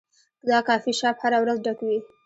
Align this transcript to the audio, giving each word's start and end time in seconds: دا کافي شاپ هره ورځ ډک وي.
دا 0.49 0.57
کافي 0.67 0.91
شاپ 0.99 1.17
هره 1.23 1.37
ورځ 1.43 1.57
ډک 1.65 1.79
وي. 1.87 1.97